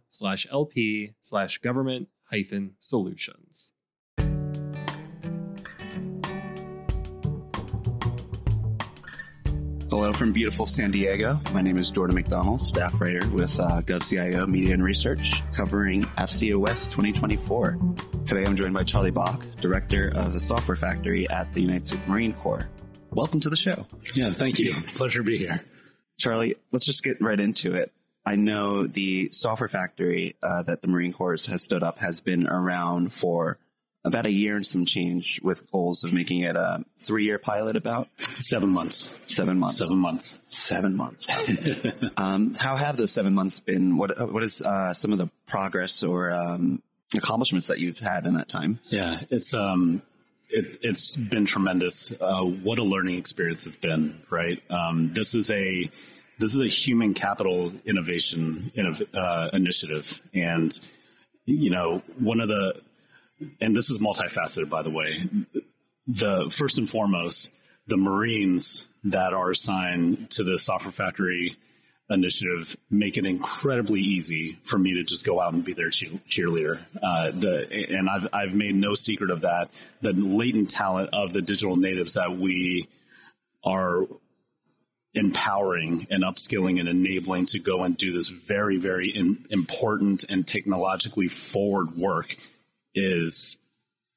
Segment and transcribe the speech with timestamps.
[9.89, 11.41] Hello from beautiful San Diego.
[11.51, 16.57] My name is Jordan McDonald, staff writer with uh, GovCIO Media and Research, covering AFCEA
[16.57, 17.79] West 2024.
[18.23, 22.05] Today I'm joined by Charlie Bahk, director of the Software Factory at the United States
[22.07, 22.69] Marine Corps.
[23.09, 23.87] Welcome to the show.
[24.13, 24.71] Yeah, thank you.
[24.93, 25.65] Pleasure to be here.
[26.19, 27.91] Charlie, let's just get right into it.
[28.23, 32.45] I know the Software Factory uh, that the Marine Corps has stood up has been
[32.47, 33.57] around for
[34.05, 37.75] about a year and some change with goals of making it a three year pilot
[37.75, 39.13] about seven months.
[39.27, 39.77] Seven months.
[39.77, 40.39] Seven months.
[40.47, 41.27] Seven months.
[42.17, 43.97] um, how have those seven months been?
[43.97, 46.81] What what is uh, some of the progress or um,
[47.15, 48.79] accomplishments that you've had in that time?
[48.85, 50.01] Yeah, it's um,
[50.49, 52.13] it, has been tremendous.
[52.13, 54.21] Uh, what a learning experience it's been.
[54.29, 54.61] Right.
[54.69, 55.89] Um, this is a
[56.39, 58.71] this is a human capital innovation
[59.13, 60.71] uh, initiative, and
[61.45, 62.81] you know one of the
[63.61, 65.21] and this is multifaceted, by the way.
[66.07, 67.51] The first and foremost,
[67.87, 71.57] the Marines that are assigned to the Software Factory
[72.09, 76.79] initiative make it incredibly easy for me to just go out and be their cheerleader.
[77.01, 79.69] Uh, the and I've I've made no secret of that.
[80.01, 82.87] The latent talent of the digital natives that we
[83.63, 84.07] are
[85.13, 90.47] empowering and upskilling and enabling to go and do this very very in, important and
[90.47, 92.37] technologically forward work
[92.95, 93.57] is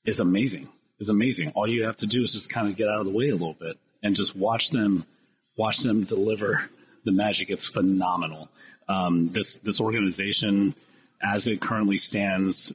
[0.05, 0.69] is amazing.
[0.99, 1.51] Is amazing.
[1.51, 3.33] All you have to do is just kind of get out of the way a
[3.33, 5.05] little bit and just watch them
[5.57, 6.71] watch them deliver
[7.05, 7.51] the magic.
[7.51, 8.49] It's phenomenal.
[8.89, 10.75] Um, this this organization,
[11.23, 12.73] as it currently stands,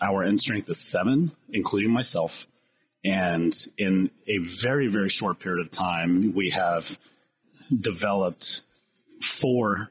[0.00, 2.46] our end strength is seven, including myself.
[3.02, 6.98] And in a very very short period of time, we have
[7.78, 8.62] developed
[9.22, 9.90] four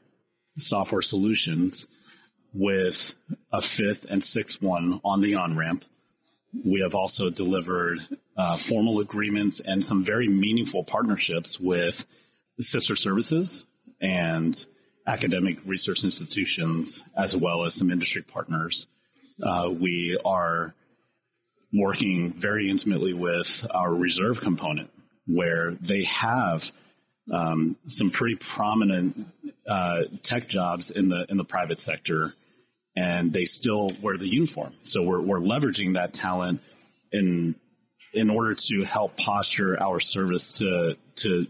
[0.58, 1.86] software solutions
[2.52, 3.14] with
[3.52, 5.84] a fifth and sixth one on the on ramp.
[6.64, 8.00] We have also delivered
[8.36, 12.06] uh, formal agreements and some very meaningful partnerships with
[12.58, 13.66] sister services
[14.00, 14.66] and
[15.06, 18.86] academic research institutions, as well as some industry partners.
[19.42, 20.74] Uh, we are
[21.72, 24.90] working very intimately with our reserve component,
[25.26, 26.70] where they have
[27.32, 29.26] um, some pretty prominent
[29.68, 32.34] uh, tech jobs in the in the private sector
[33.00, 34.74] and they still wear the uniform.
[34.82, 36.60] So we're, we're leveraging that talent
[37.12, 37.56] in
[38.12, 41.46] in order to help posture our service to to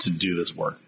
[0.00, 0.78] to do this work.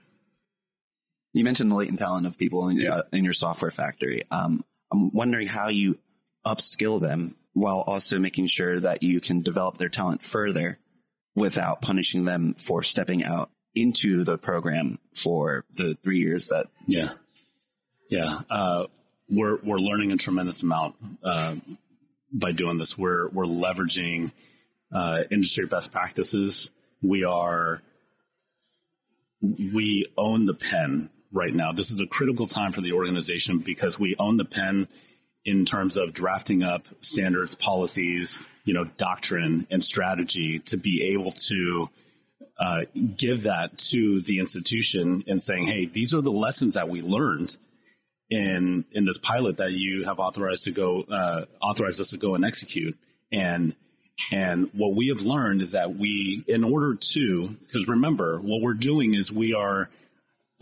[1.33, 4.23] You mentioned the latent talent of people in, uh, in your software factory.
[4.31, 5.99] Um, I'm wondering how you
[6.45, 10.79] upskill them while also making sure that you can develop their talent further
[11.35, 16.67] without punishing them for stepping out into the program for the three years that.
[16.87, 17.13] Yeah.
[18.09, 18.41] Yeah.
[18.49, 18.87] Uh,
[19.29, 20.95] we're we're learning a tremendous amount
[21.25, 21.57] uh,
[22.33, 22.97] by doing this.
[22.97, 24.33] We're we're leveraging
[24.93, 26.71] uh, industry best practices.
[27.03, 27.83] We are
[29.43, 31.73] we own the pen right now.
[31.73, 34.89] This is a critical time for the organization because we own the pen
[35.45, 41.31] in terms of drafting up standards, policies, you know, doctrine and strategy to be able
[41.31, 41.89] to
[42.59, 42.81] uh,
[43.17, 47.57] give that to the institution and saying, "Hey, these are the lessons that we learned."
[48.31, 52.35] In in this pilot that you have authorized to go uh, authorized us to go
[52.35, 52.97] and execute.
[53.33, 53.75] And
[54.33, 58.75] and what we have learned is that we in order to because remember what we're
[58.75, 59.91] doing is we are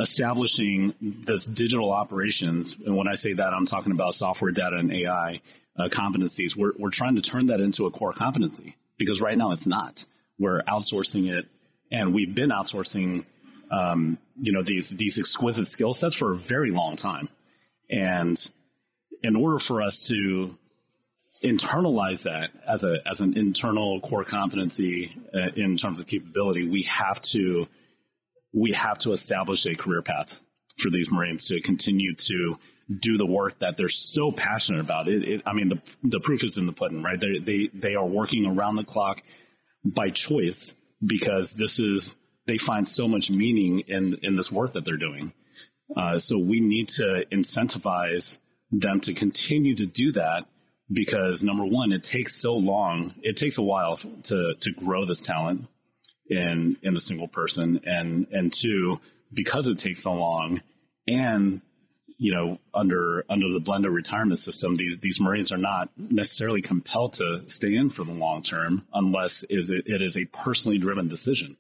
[0.01, 2.77] establishing this digital operations.
[2.85, 5.41] And when i say that i'm talking about software data and ai
[5.79, 6.57] uh, competencies.
[6.57, 10.05] We're, we're trying to turn that into a core competency because right now it's not.
[10.39, 11.47] We're outsourcing it
[11.91, 13.25] and we've been outsourcing
[13.71, 17.29] um, you know these these exquisite skill sets for a very long time
[17.91, 18.37] and
[19.23, 20.57] in order for us to
[21.43, 26.83] internalize that as a as an internal core competency uh, in terms of capability, we
[26.83, 27.67] have to
[28.53, 30.43] we have to establish a career path
[30.79, 32.59] for these Marines to continue to
[33.01, 35.09] do the work that they're so passionate about.
[35.09, 37.21] It, it I mean, the the proof is in the pudding, right?
[37.21, 39.23] They they they are working around the clock
[39.85, 42.17] by choice because this is
[42.47, 45.33] they find so much meaning in in this work that they're doing.
[45.97, 48.39] Uh, so we need to incentivize
[48.71, 50.47] them to continue to do that
[50.91, 53.15] because number one, it takes so long.
[53.23, 55.67] It takes a while to to grow this talent
[56.29, 59.01] in in a single person, and and two,
[59.33, 60.63] because it takes so long,
[61.07, 61.61] and
[62.19, 67.15] you know, under under the blended retirement system, these these Marines are not necessarily compelled
[67.15, 71.57] to stay in for the long term unless it is a personally driven decision.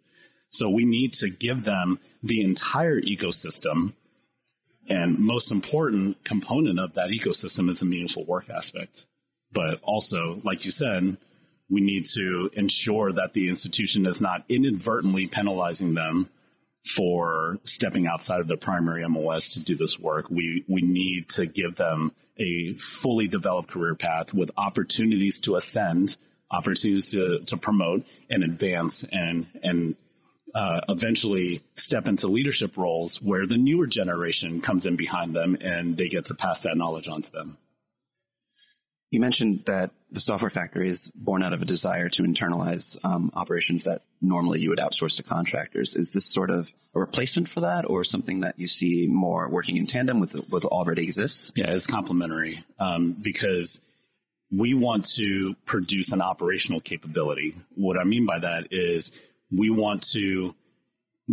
[0.50, 3.94] So we need to give them the entire ecosystem,
[4.88, 9.06] and most important component of that ecosystem is a meaningful work aspect.
[9.52, 11.16] But also, like you said,
[11.70, 16.28] we need to ensure that the institution is not inadvertently penalizing them
[16.84, 20.28] for stepping outside of their primary MOS to do this work.
[20.28, 26.16] We we need to give them a fully developed career path with opportunities to ascend,
[26.50, 29.96] opportunities to, to promote and advance and and
[30.54, 35.96] uh, eventually step into leadership roles where the newer generation comes in behind them and
[35.96, 37.58] they get to pass that knowledge on to them.
[39.10, 43.30] You mentioned that the software factory is born out of a desire to internalize um,
[43.34, 45.94] operations that normally you would outsource to contractors.
[45.94, 49.76] Is this sort of a replacement for that, or something that you see more working
[49.76, 51.52] in tandem with what already exists?
[51.54, 53.80] Yeah, it's complementary um, because
[54.50, 57.56] we want to produce an operational capability.
[57.74, 60.54] What I mean by that is we want to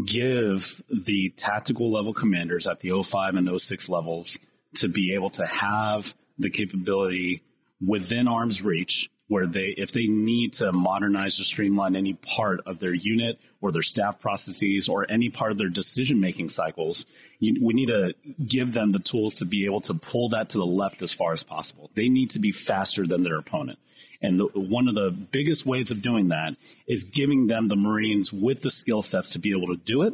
[0.05, 4.39] give the tactical level commanders at the 05 and 06 levels
[4.75, 7.43] to be able to have the capability
[7.85, 12.79] within arm's reach where they if they need to modernize or streamline any part of
[12.79, 17.05] their unit or their staff processes or any part of their decision making cycles
[17.39, 18.13] you, we need to
[18.45, 21.33] give them the tools to be able to pull that to the left as far
[21.33, 21.89] as possible.
[21.95, 23.79] They need to be faster than their opponent
[24.21, 26.55] and the, one of the biggest ways of doing that
[26.87, 30.13] is giving them the marines with the skill sets to be able to do it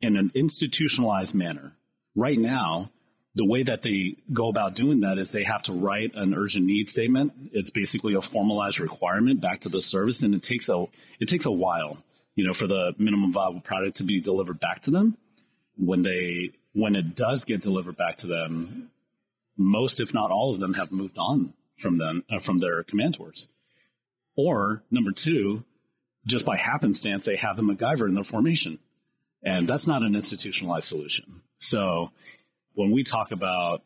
[0.00, 1.72] in an institutionalized manner
[2.14, 2.90] right now
[3.36, 6.64] the way that they go about doing that is they have to write an urgent
[6.64, 7.34] need statement.
[7.52, 10.86] It's basically a formalized requirement back to the service, and it takes a
[11.20, 11.98] it takes a while,
[12.34, 15.18] you know, for the minimum viable product to be delivered back to them.
[15.76, 18.90] When they when it does get delivered back to them,
[19.58, 23.14] most, if not all of them, have moved on from them uh, from their command
[23.14, 23.48] tours.
[24.36, 25.64] Or number two,
[26.26, 28.78] just by happenstance, they have the MacGyver in their formation,
[29.42, 31.42] and that's not an institutionalized solution.
[31.58, 32.10] So
[32.74, 33.82] when we talk about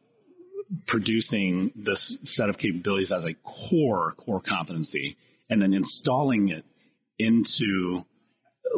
[0.87, 5.17] producing this set of capabilities as a core core competency
[5.49, 6.65] and then installing it
[7.19, 8.05] into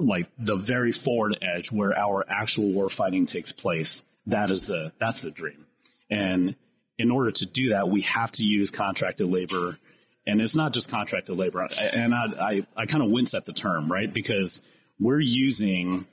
[0.00, 4.90] like the very forward edge where our actual war fighting takes place that is the
[4.98, 5.66] that's the dream
[6.10, 6.56] and
[6.98, 9.78] in order to do that we have to use contracted labor.
[10.26, 11.62] And it's not just contracted labor.
[11.62, 14.12] And i i, I kind of wince at the term right?
[14.12, 14.62] Because
[15.00, 16.06] we're using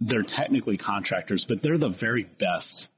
[0.00, 2.88] they're technically contractors, but they're the very best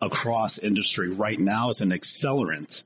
[0.00, 1.10] across industry.
[1.10, 2.84] Right now as an accelerant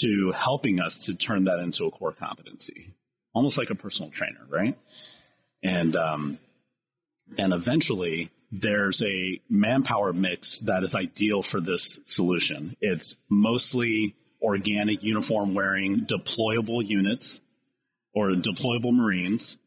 [0.00, 2.92] to helping us to turn that into a core competency,
[3.32, 4.76] almost like a personal trainer, right?
[5.62, 6.38] And um,
[7.38, 12.76] and eventually there's a manpower mix that is ideal for this solution.
[12.80, 17.40] It's mostly organic uniform wearing deployable units
[18.14, 19.58] or deployable Marines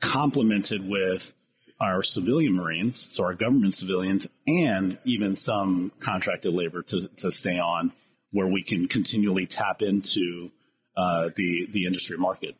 [0.00, 1.32] complemented with
[1.80, 7.58] our civilian Marines, so our government civilians, and even some contracted labor to, to stay
[7.58, 7.92] on
[8.32, 10.50] where we can continually tap into
[10.96, 12.56] uh, the, the industry market.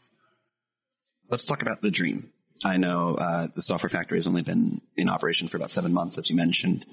[1.31, 2.31] Let's talk about the dream.
[2.65, 6.19] I know uh, the software factory has only been in operation for about seven months,
[6.19, 6.87] as you mentioned.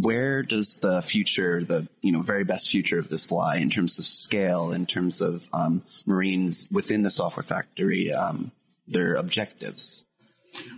[0.00, 3.98] Where does the future, the you know very best future of this lie in terms
[3.98, 8.52] of scale, in terms of um, Marines within the software factory, um,
[8.86, 10.04] their objectives?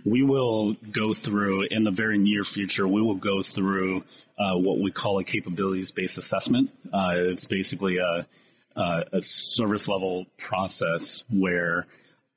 [0.05, 2.87] we will go through in the very near future.
[2.87, 4.03] We will go through
[4.37, 6.71] uh, what we call a capabilities based assessment.
[6.91, 8.27] Uh, it's basically a,
[8.75, 11.87] a, a service level process where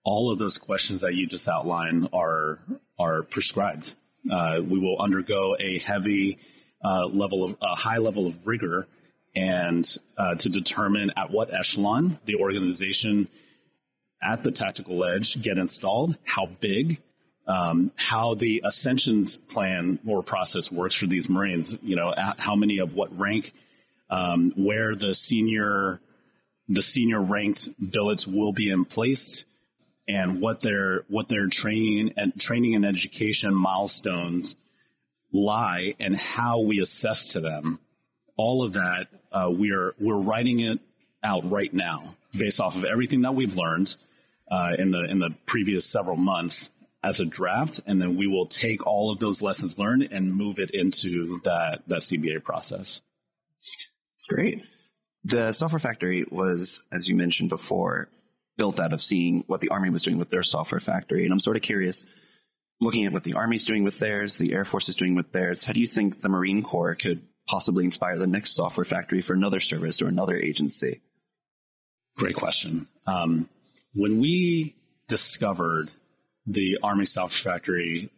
[0.06, 2.60] all of those questions that you just outlined are
[2.98, 3.94] are prescribed.
[4.30, 6.38] Uh, we will undergo a heavy
[6.82, 8.86] uh, level of a high level of rigor
[9.34, 9.84] and
[10.16, 13.28] uh, to determine at what echelon the organization
[14.22, 17.02] at the tactical edge get installed, how big,
[17.46, 21.76] um, how the ascensions plan or process works for these Marines.
[21.82, 23.52] You know, how many of what rank,
[24.08, 26.00] um, where the senior
[26.68, 29.44] the senior ranked billets will be in place,
[30.08, 34.56] and what their what their training and training and education milestones
[35.32, 37.78] lie, and how we assess to them.
[38.36, 40.80] All of that uh, we're we're writing it
[41.22, 43.96] out right now based off of everything that we've learned
[44.50, 46.70] uh, in the in the previous several months
[47.02, 50.58] as a draft, and then we will take all of those lessons learned and move
[50.58, 53.00] it into that that CBA process.
[54.14, 54.62] It's great.
[55.24, 58.08] The software factory was, as you mentioned before,
[58.56, 61.24] built out of seeing what the Army was doing with their software factory.
[61.24, 62.06] And I'm sort of curious,
[62.80, 65.64] looking at what the Army's doing with theirs, the Air Force is doing with theirs,
[65.64, 69.34] how do you think the Marine Corps could possibly inspire the next software factory for
[69.34, 71.00] another service or another agency?
[72.16, 72.88] Great question.
[73.06, 73.48] Um,
[73.94, 74.74] when we
[75.08, 75.90] discovered
[76.46, 78.10] the Army Software Factory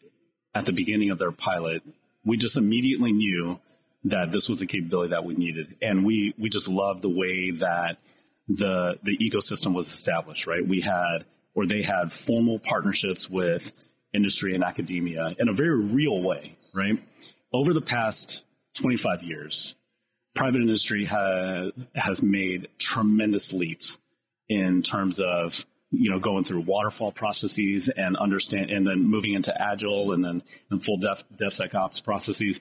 [0.55, 1.83] at the beginning of their pilot,
[2.25, 3.59] we just immediately knew
[4.05, 5.77] that this was a capability that we needed.
[5.83, 7.99] And we, we just loved the way that
[8.49, 10.67] the, the ecosystem was established, right?
[10.67, 11.25] We had,
[11.55, 13.73] or they had formal partnerships with
[14.13, 17.03] industry and academia in a very real way, right?
[17.53, 18.43] Over the past
[18.75, 19.75] 25 years,
[20.35, 23.99] private industry has, has made tremendous leaps
[24.49, 29.55] in terms of you know going through waterfall processes and understand and then moving into
[29.61, 32.61] agile and then and full def DevSecOps processes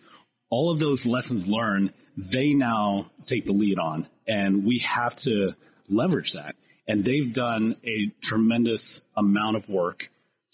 [0.50, 4.08] all of those lessons learned, they now take the lead on.
[4.27, 5.56] And we have to
[5.89, 6.56] leverage that.
[6.88, 10.10] And they've done a tremendous amount of work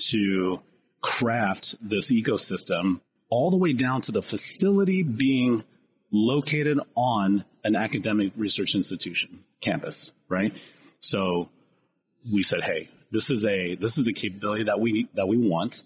[0.09, 0.59] to
[1.01, 5.63] craft this ecosystem all the way down to the facility being
[6.11, 10.53] located on an academic research institution campus, right?
[10.99, 11.49] So
[12.31, 15.83] we said, hey, this is a this is a capability that we that we want,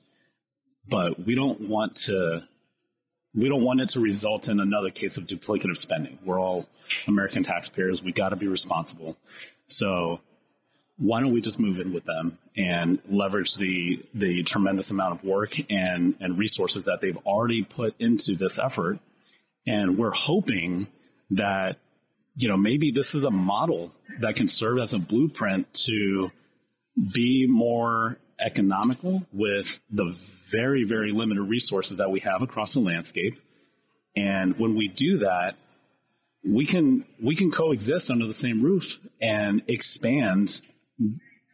[0.87, 2.47] but we don't want to
[3.37, 6.17] we don't want it to result in another case of duplicative spending.
[6.25, 6.65] We're all
[7.07, 8.01] American taxpayers.
[8.01, 9.15] We got to be responsible.
[9.67, 10.19] So
[10.97, 15.23] why don't we just move in with them and leverage the the tremendous amount of
[15.23, 18.97] work and and resources that they've already put into this effort
[19.67, 20.87] and we're hoping
[21.29, 21.77] that
[22.35, 23.91] you know maybe this is a model
[24.21, 26.31] that can serve as a blueprint to
[27.13, 30.15] be more economical with the
[30.49, 33.39] very, very limited resources that we have across the landscape.
[34.15, 35.55] And when we do that,
[36.43, 40.61] we can we can coexist under the same roof and expand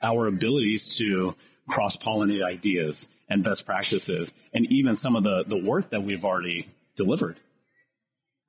[0.02, 1.36] our abilities to
[1.68, 6.26] cross pollinate ideas and best practices and even some of the, the work that we've
[6.26, 7.38] already delivered.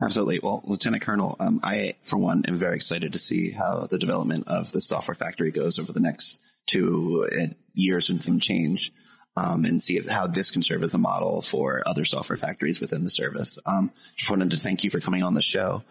[0.02, 0.40] Absolutely.
[0.40, 4.48] Well, Lieutenant Colonel, um, I, for one, am very excited to see how the development
[4.48, 8.92] of the software factory goes over the next two uh, years and some change.
[9.36, 12.80] Um, and see if, how this can serve as a model for other software factories
[12.80, 13.58] within the service.
[13.66, 15.82] Um, just wanted to thank you for coming on the show.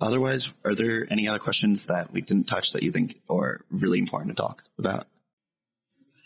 [0.00, 4.00] Otherwise, are there any other questions that we didn't touch that you think are really
[4.00, 5.06] important to talk about?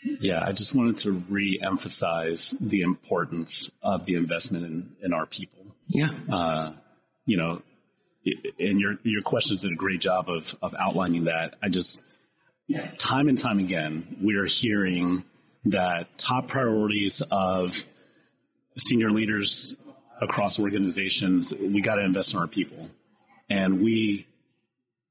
[0.01, 5.63] Yeah, I just wanted to re-emphasize the importance of the investment in, in our people.
[5.87, 6.09] Yeah.
[6.27, 6.71] Uh,
[7.27, 7.61] you know,
[8.59, 11.55] and your your questions did a great job of of outlining that.
[11.61, 12.01] I just
[12.97, 15.23] time and time again, we are hearing
[15.65, 17.85] that top priorities of
[18.77, 19.75] senior leaders
[20.21, 22.89] across organizations, we got to invest in our people.
[23.49, 24.27] And we,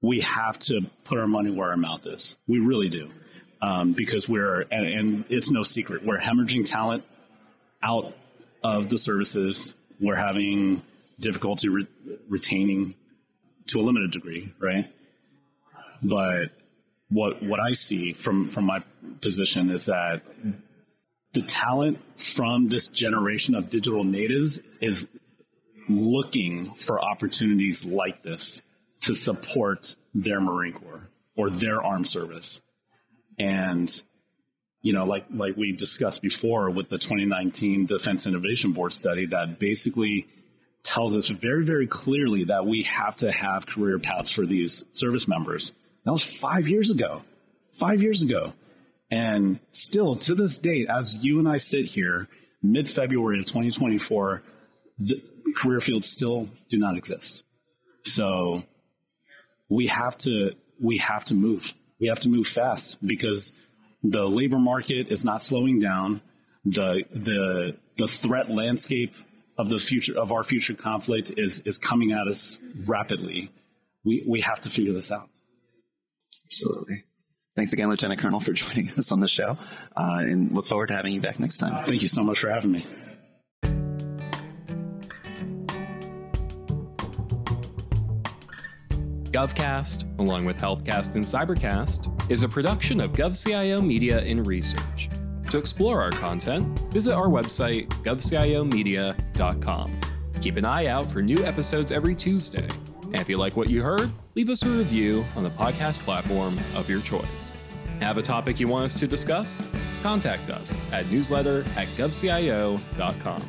[0.00, 2.36] we have to put our money where our mouth is.
[2.46, 3.10] We really do.
[3.62, 7.04] Um, because we're, and, and, it's no secret, we're hemorrhaging talent
[7.82, 8.14] out
[8.62, 9.72] of the services.
[9.98, 10.82] We're having
[11.18, 11.88] difficulty re-
[12.28, 12.94] retaining
[13.68, 14.92] to a limited degree, right?
[16.02, 16.50] But
[17.08, 18.82] what what I see from from my
[19.20, 20.22] position is that
[21.32, 25.06] the talent from this generation of digital natives is
[25.88, 28.62] looking for opportunities like this
[29.02, 32.60] to support their Marine Corps or their armed service.
[33.38, 33.90] And
[34.82, 39.58] you know, like like we discussed before with the 2019 Defense Innovation Board study that
[39.58, 40.26] basically
[40.82, 45.26] tells us very very clearly that we have to have career paths for these service
[45.26, 45.72] members
[46.06, 47.22] that was five years ago.
[47.74, 48.54] Five years ago.
[49.10, 52.28] And still to this date, as you and I sit here,
[52.62, 54.42] mid February of 2024,
[54.98, 55.20] the
[55.56, 57.42] career fields still do not exist.
[58.04, 58.62] So
[59.68, 61.74] we have to we have to move.
[62.00, 63.52] We have to move fast because
[64.02, 66.20] the labor market is not slowing down.
[66.64, 69.12] The the the threat landscape
[69.58, 73.50] of the future of our future conflict is is coming at us rapidly.
[74.04, 75.28] We we have to figure this out.
[76.46, 77.04] Absolutely.
[77.56, 79.58] Thanks again, Lieutenant Colonel, for joining us on the show,
[79.96, 81.84] uh, and look forward to having you back next time.
[81.86, 82.86] Thank you so much for having me.
[89.36, 95.10] GovCast, along with HealthCast and Cybercast, is a production of GovCIO Media and Research.
[95.50, 100.00] To explore our content, visit our website, govciomedia.com.
[100.40, 102.66] Keep an eye out for new episodes every Tuesday.
[103.16, 106.58] And if you like what you heard, leave us a review on the podcast platform
[106.74, 107.54] of your choice.
[108.00, 109.66] Have a topic you want us to discuss?
[110.02, 113.42] Contact us at newsletter at govcio.com.